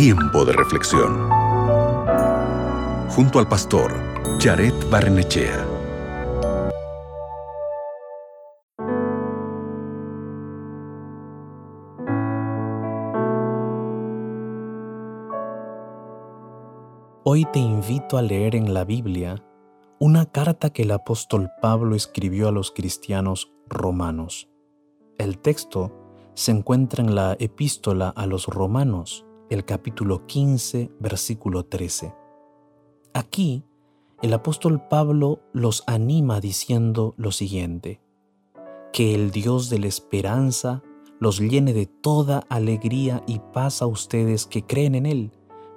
Tiempo 0.00 0.44
de 0.44 0.52
reflexión. 0.52 1.28
Junto 3.08 3.40
al 3.40 3.48
pastor 3.48 3.92
Jared 4.38 4.72
Barnechea. 4.88 5.66
Hoy 17.24 17.44
te 17.52 17.58
invito 17.58 18.16
a 18.18 18.22
leer 18.22 18.54
en 18.54 18.72
la 18.72 18.84
Biblia 18.84 19.44
una 19.98 20.26
carta 20.26 20.70
que 20.70 20.82
el 20.82 20.92
apóstol 20.92 21.50
Pablo 21.60 21.96
escribió 21.96 22.46
a 22.46 22.52
los 22.52 22.70
cristianos 22.70 23.50
romanos. 23.68 24.48
El 25.18 25.40
texto 25.40 25.92
se 26.34 26.52
encuentra 26.52 27.02
en 27.02 27.16
la 27.16 27.36
epístola 27.40 28.10
a 28.10 28.26
los 28.26 28.46
romanos, 28.46 29.24
el 29.50 29.64
capítulo 29.64 30.26
15, 30.26 30.90
versículo 31.00 31.64
13. 31.64 32.14
Aquí, 33.14 33.64
el 34.20 34.34
apóstol 34.34 34.86
Pablo 34.88 35.40
los 35.52 35.84
anima 35.86 36.40
diciendo 36.40 37.14
lo 37.16 37.32
siguiente, 37.32 38.00
que 38.92 39.14
el 39.14 39.30
Dios 39.30 39.70
de 39.70 39.78
la 39.78 39.86
esperanza 39.86 40.82
los 41.18 41.40
llene 41.40 41.72
de 41.72 41.86
toda 41.86 42.44
alegría 42.48 43.22
y 43.26 43.38
paz 43.38 43.80
a 43.80 43.86
ustedes 43.86 44.46
que 44.46 44.64
creen 44.64 44.94
en 44.94 45.06
Él, 45.06 45.32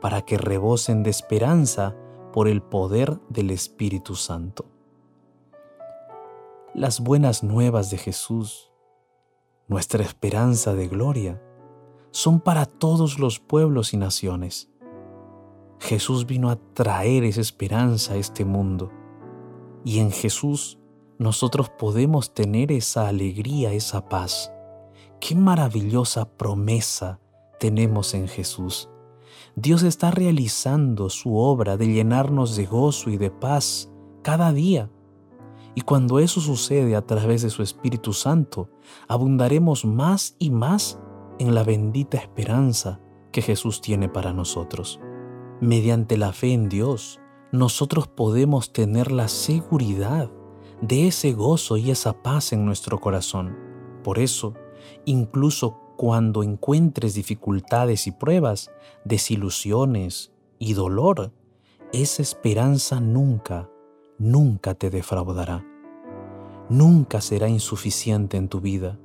para 0.00 0.22
que 0.22 0.38
rebosen 0.38 1.02
de 1.02 1.10
esperanza 1.10 1.96
por 2.32 2.48
el 2.48 2.62
poder 2.62 3.18
del 3.28 3.50
Espíritu 3.50 4.14
Santo. 4.14 4.66
Las 6.74 7.00
buenas 7.00 7.42
nuevas 7.42 7.90
de 7.90 7.98
Jesús, 7.98 8.70
nuestra 9.66 10.04
esperanza 10.04 10.74
de 10.74 10.88
gloria, 10.88 11.42
son 12.16 12.40
para 12.40 12.64
todos 12.64 13.18
los 13.18 13.40
pueblos 13.40 13.92
y 13.92 13.98
naciones. 13.98 14.70
Jesús 15.78 16.24
vino 16.24 16.48
a 16.48 16.56
traer 16.56 17.24
esa 17.24 17.42
esperanza 17.42 18.14
a 18.14 18.16
este 18.16 18.46
mundo 18.46 18.90
y 19.84 19.98
en 19.98 20.10
Jesús 20.10 20.78
nosotros 21.18 21.68
podemos 21.68 22.32
tener 22.32 22.72
esa 22.72 23.06
alegría, 23.08 23.74
esa 23.74 24.08
paz. 24.08 24.50
Qué 25.20 25.34
maravillosa 25.34 26.24
promesa 26.38 27.20
tenemos 27.60 28.14
en 28.14 28.28
Jesús. 28.28 28.88
Dios 29.54 29.82
está 29.82 30.10
realizando 30.10 31.10
su 31.10 31.36
obra 31.36 31.76
de 31.76 31.86
llenarnos 31.88 32.56
de 32.56 32.64
gozo 32.64 33.10
y 33.10 33.18
de 33.18 33.30
paz 33.30 33.90
cada 34.22 34.54
día. 34.54 34.90
Y 35.74 35.82
cuando 35.82 36.18
eso 36.18 36.40
sucede 36.40 36.96
a 36.96 37.04
través 37.04 37.42
de 37.42 37.50
su 37.50 37.62
Espíritu 37.62 38.14
Santo, 38.14 38.70
abundaremos 39.06 39.84
más 39.84 40.34
y 40.38 40.48
más 40.48 40.98
en 41.38 41.54
la 41.54 41.64
bendita 41.64 42.18
esperanza 42.18 43.00
que 43.32 43.42
Jesús 43.42 43.80
tiene 43.80 44.08
para 44.08 44.32
nosotros. 44.32 45.00
Mediante 45.60 46.16
la 46.16 46.32
fe 46.32 46.52
en 46.52 46.68
Dios, 46.68 47.20
nosotros 47.52 48.08
podemos 48.08 48.72
tener 48.72 49.12
la 49.12 49.28
seguridad 49.28 50.30
de 50.80 51.08
ese 51.08 51.32
gozo 51.32 51.76
y 51.76 51.90
esa 51.90 52.22
paz 52.22 52.52
en 52.52 52.64
nuestro 52.64 53.00
corazón. 53.00 53.56
Por 54.02 54.18
eso, 54.18 54.54
incluso 55.04 55.80
cuando 55.96 56.42
encuentres 56.42 57.14
dificultades 57.14 58.06
y 58.06 58.12
pruebas, 58.12 58.70
desilusiones 59.04 60.32
y 60.58 60.74
dolor, 60.74 61.32
esa 61.92 62.22
esperanza 62.22 63.00
nunca, 63.00 63.70
nunca 64.18 64.74
te 64.74 64.90
defraudará. 64.90 65.64
Nunca 66.68 67.20
será 67.20 67.48
insuficiente 67.48 68.36
en 68.36 68.48
tu 68.48 68.60
vida, 68.60 68.98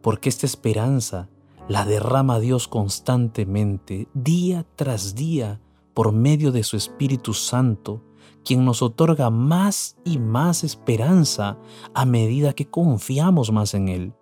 porque 0.00 0.28
esta 0.28 0.46
esperanza 0.46 1.28
la 1.70 1.84
derrama 1.84 2.40
Dios 2.40 2.66
constantemente, 2.66 4.08
día 4.12 4.66
tras 4.74 5.14
día, 5.14 5.60
por 5.94 6.10
medio 6.10 6.50
de 6.50 6.64
su 6.64 6.76
Espíritu 6.76 7.32
Santo, 7.32 8.02
quien 8.44 8.64
nos 8.64 8.82
otorga 8.82 9.30
más 9.30 9.96
y 10.04 10.18
más 10.18 10.64
esperanza 10.64 11.58
a 11.94 12.04
medida 12.04 12.54
que 12.54 12.68
confiamos 12.68 13.52
más 13.52 13.74
en 13.74 13.88
Él. 13.88 14.14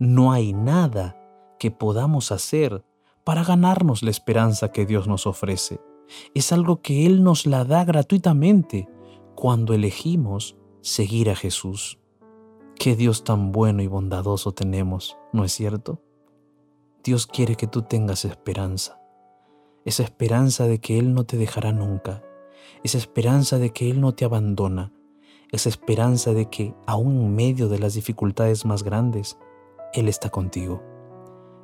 No 0.00 0.32
hay 0.32 0.54
nada 0.54 1.16
que 1.60 1.70
podamos 1.70 2.32
hacer 2.32 2.84
para 3.22 3.44
ganarnos 3.44 4.02
la 4.02 4.10
esperanza 4.10 4.72
que 4.72 4.84
Dios 4.84 5.06
nos 5.06 5.28
ofrece. 5.28 5.80
Es 6.34 6.50
algo 6.50 6.82
que 6.82 7.06
Él 7.06 7.22
nos 7.22 7.46
la 7.46 7.64
da 7.64 7.84
gratuitamente 7.84 8.88
cuando 9.36 9.72
elegimos 9.72 10.56
seguir 10.80 11.30
a 11.30 11.36
Jesús. 11.36 12.00
Qué 12.74 12.96
Dios 12.96 13.22
tan 13.22 13.52
bueno 13.52 13.84
y 13.84 13.86
bondadoso 13.86 14.50
tenemos, 14.50 15.16
¿no 15.32 15.44
es 15.44 15.52
cierto? 15.52 16.00
Dios 17.04 17.26
quiere 17.26 17.56
que 17.56 17.66
tú 17.66 17.82
tengas 17.82 18.24
esperanza, 18.24 19.00
esa 19.84 20.04
esperanza 20.04 20.68
de 20.68 20.78
que 20.78 21.00
Él 21.00 21.14
no 21.14 21.24
te 21.24 21.36
dejará 21.36 21.72
nunca, 21.72 22.22
esa 22.84 22.98
esperanza 22.98 23.58
de 23.58 23.70
que 23.70 23.90
Él 23.90 24.00
no 24.00 24.14
te 24.14 24.24
abandona, 24.24 24.92
esa 25.50 25.68
esperanza 25.68 26.32
de 26.32 26.48
que 26.48 26.74
aún 26.86 27.16
en 27.16 27.34
medio 27.34 27.68
de 27.68 27.80
las 27.80 27.94
dificultades 27.94 28.64
más 28.64 28.84
grandes, 28.84 29.36
Él 29.92 30.08
está 30.08 30.30
contigo. 30.30 30.80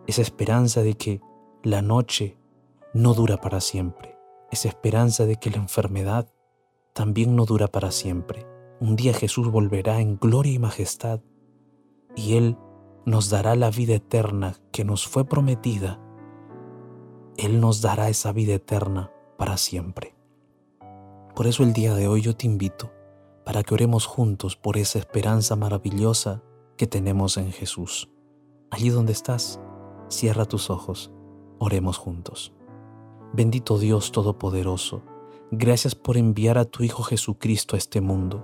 Esa 0.09 0.23
esperanza 0.23 0.83
de 0.83 0.95
que 0.95 1.21
la 1.63 1.83
noche 1.83 2.37
no 2.93 3.15
dura 3.15 3.41
para 3.41 3.61
siempre, 3.61 4.19
esa 4.51 4.69
esperanza 4.69 5.25
de 5.25 5.37
que 5.37 5.51
la 5.51 5.59
enfermedad 5.59 6.29
también 6.95 7.37
no 7.37 7.45
dura 7.45 7.69
para 7.69 7.93
siempre. 7.93 8.45
Un 8.81 8.97
día 8.97 9.15
Jesús 9.15 9.53
volverá 9.53 10.01
en 10.01 10.19
gloria 10.19 10.53
y 10.53 10.59
majestad 10.59 11.21
y 12.17 12.37
Él 12.37 12.57
nos 13.09 13.31
dará 13.31 13.57
la 13.57 13.71
vida 13.71 13.95
eterna 13.95 14.57
que 14.71 14.85
nos 14.85 15.07
fue 15.07 15.25
prometida. 15.25 15.99
Él 17.37 17.61
nos 17.61 17.81
dará 17.81 18.09
esa 18.09 18.33
vida 18.33 18.55
eterna 18.55 19.11
para 19.39 19.57
siempre. 19.57 20.15
Por 21.35 21.47
eso 21.47 21.63
el 21.63 21.73
día 21.73 21.95
de 21.95 22.07
hoy 22.07 22.21
yo 22.21 22.37
te 22.37 22.47
invito 22.47 22.93
para 23.45 23.63
que 23.63 23.73
oremos 23.73 24.05
juntos 24.05 24.57
por 24.57 24.77
esa 24.77 24.99
esperanza 24.99 25.57
maravillosa 25.57 26.43
que 26.77 26.87
tenemos 26.87 27.39
en 27.39 27.51
Jesús. 27.51 28.11
Allí 28.71 28.91
donde 28.91 29.13
estás, 29.13 29.61
Cierra 30.11 30.47
tus 30.47 30.71
ojos, 30.71 31.13
oremos 31.59 31.99
juntos. 31.99 32.55
Bendito 33.35 33.79
Dios 33.79 34.11
Todopoderoso, 34.11 35.03
gracias 35.51 35.95
por 35.95 36.17
enviar 36.17 36.57
a 36.57 36.65
tu 36.65 36.83
Hijo 36.83 37.03
Jesucristo 37.03 37.75
a 37.75 37.79
este 37.79 38.01
mundo, 38.01 38.43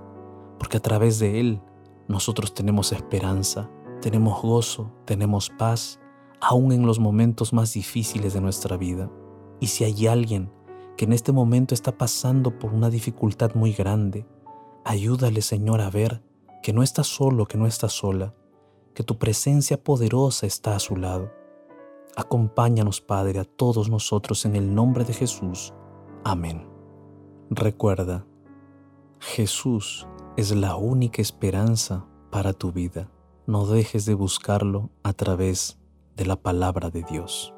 porque 0.58 0.76
a 0.76 0.80
través 0.80 1.18
de 1.18 1.40
Él 1.40 1.62
nosotros 2.06 2.52
tenemos 2.52 2.92
esperanza, 2.92 3.70
tenemos 4.04 4.42
gozo, 4.42 4.92
tenemos 5.06 5.50
paz, 5.50 5.98
aún 6.40 6.72
en 6.72 6.86
los 6.86 7.00
momentos 7.00 7.52
más 7.52 7.72
difíciles 7.72 8.34
de 8.34 8.40
nuestra 8.40 8.76
vida. 8.76 9.10
Y 9.60 9.68
si 9.68 9.84
hay 9.84 10.06
alguien 10.06 10.52
que 10.96 11.06
en 11.06 11.12
este 11.12 11.32
momento 11.32 11.74
está 11.74 11.96
pasando 11.96 12.58
por 12.58 12.74
una 12.74 12.90
dificultad 12.90 13.54
muy 13.54 13.72
grande, 13.72 14.26
ayúdale 14.84 15.40
Señor 15.40 15.80
a 15.80 15.88
ver 15.88 16.22
que 16.62 16.72
no 16.74 16.82
está 16.82 17.02
solo, 17.02 17.46
que 17.46 17.56
no 17.56 17.66
está 17.66 17.88
sola, 17.88 18.34
que 18.94 19.02
tu 19.02 19.18
presencia 19.18 19.82
poderosa 19.82 20.46
está 20.46 20.76
a 20.76 20.80
su 20.80 20.96
lado 20.96 21.30
Acompáñanos, 22.16 23.00
Padre, 23.00 23.40
a 23.40 23.44
todos 23.44 23.90
nosotros 23.90 24.44
en 24.44 24.54
el 24.54 24.72
nombre 24.72 25.04
de 25.04 25.12
Jesús. 25.12 25.74
Amén. 26.22 26.68
Recuerda, 27.50 28.24
Jesús 29.18 30.06
es 30.36 30.54
la 30.54 30.76
única 30.76 31.20
esperanza 31.20 32.06
para 32.30 32.52
tu 32.52 32.70
vida. 32.70 33.10
No 33.46 33.66
dejes 33.66 34.06
de 34.06 34.14
buscarlo 34.14 34.88
a 35.02 35.12
través 35.12 35.76
de 36.16 36.24
la 36.24 36.36
palabra 36.36 36.88
de 36.88 37.02
Dios. 37.02 37.52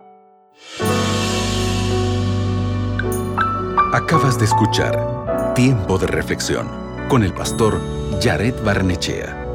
Acabas 3.93 4.37
de 4.37 4.47
escuchar 4.47 5.55
Tiempo 5.55 5.97
de 5.99 6.09
Reflexión 6.09 6.69
con 7.09 7.23
el 7.23 7.33
pastor 7.33 7.81
Jared 8.21 8.55
Barnechea. 8.65 9.46